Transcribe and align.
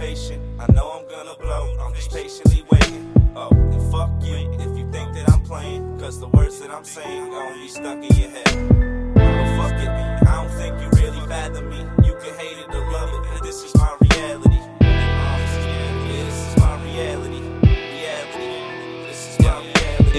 motivation. 0.00 0.40
I 0.58 0.72
know 0.72 0.92
I'm 0.92 1.08
gonna 1.08 1.36
blow, 1.38 1.76
I'm 1.78 1.94
just 1.94 2.10
patiently 2.10 2.64
waiting. 2.70 3.12
Oh, 3.36 3.50
and 3.52 3.92
fuck 3.92 4.10
you 4.22 4.50
if 4.54 4.78
you 4.78 4.90
think 4.90 5.12
that 5.14 5.30
I'm 5.30 5.42
playing. 5.42 5.98
Cause 5.98 6.18
the 6.18 6.28
words 6.28 6.58
that 6.60 6.70
I'm 6.70 6.84
saying 6.84 7.30
gon' 7.30 7.54
be 7.54 7.68
stuck 7.68 7.96
in 7.96 8.16
your 8.16 8.30
head. 8.30 9.14
But 9.14 9.56
fuck 9.56 9.74
it, 9.74 10.19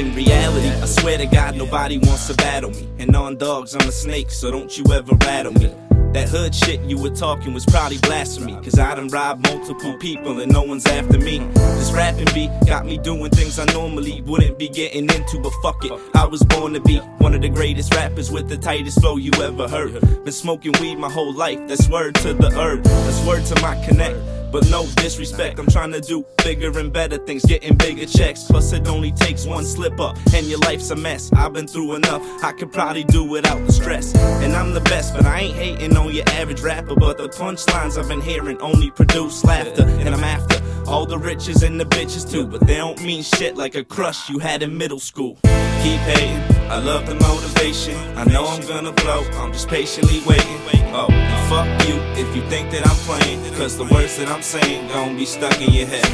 In 0.02 0.16
reality, 0.16 0.68
I 0.68 0.88
swear 0.88 1.20
to 1.20 1.28
God, 1.28 1.56
nobody 1.56 2.00
wants 2.00 2.26
to 2.26 2.34
battle 2.34 2.72
me. 2.72 2.90
And 2.98 3.16
on 3.16 3.38
dogs, 3.38 3.76
I'm 3.76 3.88
a 3.88 3.92
snake, 3.92 4.32
so 4.32 4.50
don't 4.50 4.76
you 4.76 4.84
ever 4.92 5.14
rattle 5.14 5.54
me. 5.54 5.72
That 6.14 6.28
hood 6.28 6.56
shit 6.56 6.82
you 6.82 6.98
were 6.98 7.12
talking 7.12 7.54
was 7.54 7.68
probably 7.68 8.00
blasphemy. 8.00 8.54
Cause 8.64 8.80
I 8.80 8.96
done 8.96 9.10
robbed 9.10 9.48
multiple 9.48 9.96
people 10.00 10.40
and 10.40 10.52
no 10.52 10.64
one's 10.64 10.88
after 10.88 11.20
me. 11.20 11.38
This 11.54 11.92
rapping 11.92 12.34
beat 12.34 12.50
got 12.66 12.88
me 12.88 12.98
doing 12.98 13.30
things 13.30 13.60
I 13.60 13.66
normally 13.66 14.22
wouldn't 14.22 14.58
be 14.58 14.70
getting 14.70 15.04
into, 15.04 15.40
but 15.40 15.54
fuck 15.62 15.86
it. 15.86 15.92
I 16.16 16.26
was 16.26 16.42
born 16.46 16.74
to 16.74 16.82
be 16.82 16.98
one 17.20 17.36
of 17.36 17.44
the 17.44 17.50
greatest 17.50 17.94
rappers 17.94 18.32
with 18.32 18.50
the 18.50 18.58
tightest 18.58 19.02
flow 19.02 19.18
you 19.18 19.32
ever 19.40 19.68
heard. 19.68 20.02
Been 20.24 20.34
smoking 20.34 20.74
weed 20.82 20.96
my 20.96 21.12
whole 21.12 21.32
life, 21.32 21.60
that's 21.68 21.88
word 21.88 22.16
to 22.16 22.34
the 22.34 22.50
herb. 22.60 22.82
That's 22.82 23.24
word 23.24 23.46
to 23.46 23.62
my 23.62 23.76
connect. 23.86 24.18
But 24.52 24.70
no 24.70 24.86
disrespect, 24.98 25.60
I'm 25.60 25.68
trying 25.68 25.94
to 25.94 26.02
do 26.02 26.26
bigger 26.44 26.78
and 26.78 26.92
better 26.92 27.18
things, 27.18 27.46
getting 27.46 27.76
bigger 27.76 28.06
checks. 28.06 28.44
Plus, 28.44 28.74
it 28.74 28.88
only 28.88 29.12
takes 29.12 29.46
one 29.46 29.64
slip 29.64 30.00
up, 30.00 30.18
and 30.34 30.46
your 30.46 30.60
life's 30.60 30.90
a 30.92 30.96
mess. 30.96 31.32
I've 31.34 31.54
been 31.54 31.68
through 31.68 31.96
enough, 31.96 32.22
I 32.44 32.52
could 32.52 32.72
probably 32.72 33.06
do 33.06 33.24
without 33.24 33.66
the 33.66 33.72
stress. 33.72 34.14
And 34.16 34.54
I'm 34.54 34.74
the 34.74 34.82
best, 34.82 35.14
but 35.14 35.26
I 35.26 35.40
ain't 35.40 35.56
hating 35.56 35.96
on 35.96 36.14
your 36.14 36.28
average 36.30 36.62
rapper. 36.62 36.96
But 36.96 37.18
the 37.18 37.30
punchlines 37.30 37.98
I've 37.98 38.10
been 38.10 38.22
hearing 38.22 38.60
only 38.62 38.92
produce 38.92 39.44
laughter, 39.46 39.84
and 39.84 40.10
I'm 40.10 40.24
after 40.24 40.62
all 40.86 41.06
the 41.06 41.18
riches 41.18 41.64
and 41.64 41.80
the 41.80 41.86
bitches 41.86 42.30
too. 42.30 42.46
But 42.46 42.68
they 42.68 42.76
don't 42.76 43.02
mean 43.04 43.24
shit 43.24 43.56
like 43.56 43.76
a 43.76 43.84
crush 43.84 44.30
you 44.30 44.40
had 44.40 44.64
in 44.64 44.78
middle 44.78 45.00
school. 45.00 45.38
Keep 45.82 46.00
hating, 46.02 46.38
I 46.70 46.78
love 46.78 47.08
the 47.08 47.16
motivation. 47.16 47.96
I 48.16 48.24
know 48.26 48.46
I'm 48.46 48.62
gonna 48.68 48.92
blow, 48.92 49.24
I'm 49.42 49.52
just 49.52 49.68
patiently 49.68 50.22
waiting. 50.28 50.60
Oh, 50.94 51.08
fuck 51.50 51.66
you 51.88 51.96
if 52.22 52.36
you 52.36 52.44
think 52.50 52.70
that 52.70 52.86
I'm 52.86 52.96
playing. 53.08 53.42
Cause 53.56 53.78
the 53.78 53.86
words 53.86 54.16
that 54.18 54.28
I'm 54.28 54.44
saying 54.44 54.90
gon' 54.90 55.18
be 55.18 55.26
stuck 55.26 55.60
in 55.60 55.74
your 55.74 55.88
head. 55.88 56.06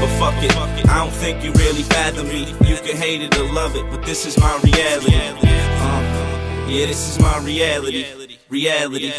But 0.00 0.08
fuck 0.20 0.34
it, 0.40 0.54
I 0.88 0.98
don't 0.98 1.12
think 1.12 1.42
you 1.42 1.52
really 1.54 1.82
fathom 1.82 2.28
me. 2.28 2.54
You 2.64 2.76
can 2.76 2.96
hate 2.96 3.22
it 3.22 3.36
or 3.36 3.50
love 3.52 3.74
it, 3.74 3.90
but 3.90 4.04
this 4.04 4.24
is 4.24 4.38
my 4.38 4.56
reality. 4.62 5.16
Uh, 5.16 6.66
yeah, 6.68 6.86
this 6.86 7.08
is 7.10 7.18
my 7.18 7.38
reality. 7.38 8.04
Reality. 8.48 9.12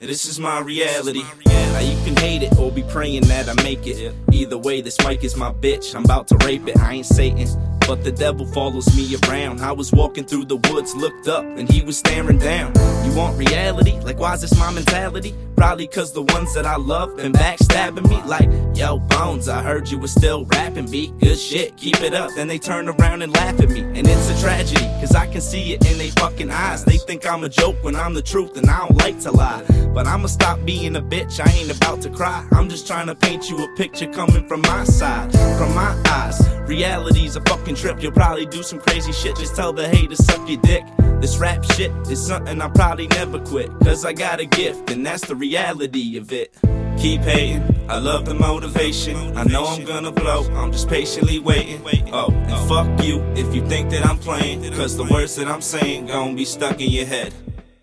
This 0.00 0.26
is 0.26 0.38
my 0.38 0.60
reality. 0.60 1.22
Now 1.46 1.80
you 1.80 1.96
can 2.04 2.14
hate 2.16 2.42
it 2.42 2.58
or 2.58 2.70
be 2.70 2.82
praying 2.82 3.22
that 3.28 3.48
I 3.48 3.54
make 3.62 3.86
it. 3.86 4.14
Either 4.32 4.58
way, 4.58 4.82
this 4.82 4.98
mic 4.98 5.24
is 5.24 5.34
my 5.34 5.50
bitch. 5.50 5.94
I'm 5.94 6.04
about 6.04 6.28
to 6.28 6.36
rape 6.44 6.68
it. 6.68 6.76
I 6.78 6.92
ain't 6.94 7.06
Satan. 7.06 7.48
But 7.86 8.02
the 8.02 8.12
devil 8.12 8.46
follows 8.46 8.96
me 8.96 9.14
around. 9.28 9.60
I 9.60 9.72
was 9.72 9.92
walking 9.92 10.24
through 10.24 10.46
the 10.46 10.56
woods, 10.56 10.94
looked 10.94 11.28
up, 11.28 11.44
and 11.44 11.70
he 11.70 11.82
was 11.82 11.98
staring 11.98 12.38
down. 12.38 12.72
You 13.04 13.14
want 13.14 13.38
reality? 13.38 14.00
Like, 14.00 14.18
why's 14.18 14.40
this 14.40 14.58
my 14.58 14.70
mentality? 14.70 15.34
Probably 15.56 15.86
cause 15.86 16.12
the 16.12 16.22
ones 16.22 16.52
that 16.54 16.66
I 16.66 16.76
love 16.76 17.16
been 17.16 17.32
backstabbing 17.32 18.08
me. 18.08 18.20
Like, 18.26 18.48
yo, 18.76 18.98
Bones, 18.98 19.48
I 19.48 19.62
heard 19.62 19.88
you 19.90 19.98
was 19.98 20.12
still 20.12 20.44
rapping, 20.46 20.90
B. 20.90 21.12
Good 21.20 21.38
shit, 21.38 21.76
keep 21.76 22.00
it 22.00 22.14
up. 22.14 22.30
Then 22.34 22.48
they 22.48 22.58
turn 22.58 22.88
around 22.88 23.22
and 23.22 23.32
laugh 23.32 23.60
at 23.60 23.68
me. 23.68 23.80
And 23.80 24.06
it's 24.06 24.30
a 24.30 24.40
tragedy, 24.40 24.84
cause 25.00 25.14
I 25.14 25.26
can 25.26 25.40
see 25.40 25.72
it 25.74 25.90
in 25.90 25.98
they 25.98 26.10
fucking 26.10 26.50
eyes. 26.50 26.84
They 26.84 26.98
think 26.98 27.26
I'm 27.26 27.44
a 27.44 27.48
joke 27.48 27.76
when 27.82 27.96
I'm 27.96 28.14
the 28.14 28.22
truth, 28.22 28.56
and 28.56 28.68
I 28.68 28.86
don't 28.86 28.96
like 28.98 29.20
to 29.20 29.30
lie. 29.30 29.62
But 29.94 30.06
I'ma 30.06 30.26
stop 30.26 30.64
being 30.64 30.96
a 30.96 31.02
bitch, 31.02 31.40
I 31.44 31.50
ain't 31.52 31.74
about 31.74 32.02
to 32.02 32.10
cry. 32.10 32.46
I'm 32.52 32.68
just 32.68 32.86
trying 32.86 33.06
to 33.06 33.14
paint 33.14 33.48
you 33.48 33.62
a 33.64 33.76
picture 33.76 34.10
coming 34.12 34.48
from 34.48 34.62
my 34.62 34.84
side, 34.84 35.32
from 35.56 35.74
my 35.74 35.96
eyes. 36.08 36.42
Reality's 36.66 37.36
a 37.36 37.40
fucking 37.42 37.76
trip, 37.76 38.02
you'll 38.02 38.12
probably 38.12 38.46
do 38.46 38.62
some 38.62 38.80
crazy 38.80 39.12
shit. 39.12 39.36
Just 39.36 39.54
tell 39.54 39.72
the 39.72 39.88
haters 39.88 40.24
suck 40.24 40.48
your 40.48 40.60
dick. 40.62 40.84
This 41.24 41.38
rap 41.38 41.64
shit 41.64 41.90
is 42.10 42.20
something 42.22 42.60
I'll 42.60 42.68
probably 42.68 43.06
never 43.06 43.38
quit. 43.38 43.70
Cause 43.82 44.04
I 44.04 44.12
got 44.12 44.40
a 44.40 44.44
gift, 44.44 44.90
and 44.90 45.06
that's 45.06 45.26
the 45.26 45.34
reality 45.34 46.18
of 46.18 46.30
it. 46.34 46.54
Keep 46.98 47.22
hating, 47.22 47.62
I 47.88 47.96
love 47.96 48.26
the 48.26 48.34
motivation. 48.34 49.34
I 49.34 49.44
know 49.44 49.64
I'm 49.64 49.86
gonna 49.86 50.12
blow, 50.12 50.44
I'm 50.54 50.70
just 50.70 50.86
patiently 50.86 51.38
waiting. 51.38 51.80
Oh, 52.12 52.30
and 52.30 52.68
fuck 52.68 53.02
you 53.02 53.22
if 53.36 53.54
you 53.54 53.66
think 53.66 53.88
that 53.92 54.04
I'm 54.04 54.18
playing. 54.18 54.70
Cause 54.74 54.98
the 54.98 55.04
words 55.04 55.34
that 55.36 55.48
I'm 55.48 55.62
saying 55.62 56.08
gon' 56.08 56.36
be 56.36 56.44
stuck 56.44 56.78
in 56.82 56.90
your 56.90 57.06
head. 57.06 57.32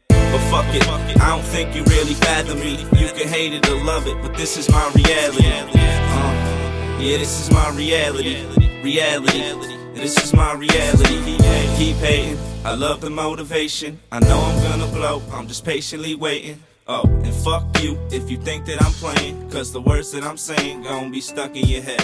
But 0.09 0.37
fuck 0.51 0.75
it, 0.75 0.87
I 1.19 1.29
don't 1.29 1.41
think 1.45 1.75
you 1.75 1.83
really 1.85 2.13
fathom 2.13 2.59
me. 2.59 2.81
You 2.99 3.07
can 3.11 3.27
hate 3.27 3.53
it 3.53 3.67
or 3.67 3.83
love 3.83 4.05
it, 4.05 4.21
but 4.21 4.37
this 4.37 4.55
is 4.55 4.69
my 4.69 4.91
reality. 4.93 5.47
Uh, 5.47 6.97
yeah, 6.99 7.17
this 7.17 7.41
is 7.41 7.49
my 7.49 7.71
reality. 7.71 8.45
Reality. 8.83 9.80
This 10.01 10.17
is 10.17 10.33
my 10.33 10.53
reality. 10.53 11.37
Keep 11.77 11.97
hating. 11.97 12.37
I 12.65 12.73
love 12.73 13.01
the 13.01 13.11
motivation. 13.11 13.99
I 14.11 14.19
know 14.19 14.39
I'm 14.39 14.63
gonna 14.63 14.91
blow. 14.91 15.21
I'm 15.31 15.47
just 15.47 15.63
patiently 15.63 16.15
waiting. 16.15 16.59
Oh, 16.87 17.03
and 17.05 17.31
fuck 17.31 17.63
you 17.83 17.99
if 18.09 18.27
you 18.27 18.37
think 18.37 18.65
that 18.65 18.81
I'm 18.81 18.93
playing. 18.93 19.47
Cause 19.51 19.71
the 19.71 19.79
words 19.79 20.11
that 20.13 20.23
I'm 20.23 20.37
saying 20.37 20.81
gon' 20.81 21.11
be 21.11 21.21
stuck 21.21 21.55
in 21.55 21.67
your 21.67 21.83
head. 21.83 22.03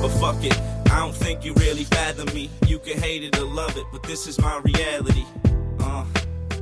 But 0.00 0.08
fuck 0.08 0.42
it, 0.42 0.58
I 0.90 1.00
don't 1.00 1.14
think 1.14 1.44
you 1.44 1.52
really 1.56 1.84
fathom 1.84 2.34
me. 2.34 2.48
You 2.66 2.78
can 2.78 2.96
hate 2.98 3.22
it 3.22 3.38
or 3.38 3.44
love 3.44 3.76
it, 3.76 3.84
but 3.92 4.02
this 4.04 4.26
is 4.26 4.40
my 4.40 4.62
reality. 4.64 5.26
Uh, 5.80 6.06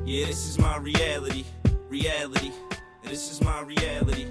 yeah, 0.04 0.26
this 0.26 0.48
is 0.48 0.58
my 0.58 0.78
reality. 0.78 1.44
Reality. 1.88 2.50
This 3.04 3.30
is 3.30 3.40
my 3.40 3.60
reality. 3.60 4.26